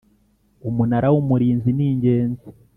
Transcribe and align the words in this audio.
Umunara 0.69 1.07
w’ 1.13 1.15
Umurinzi 1.21 1.69
ningenzi. 1.77 2.47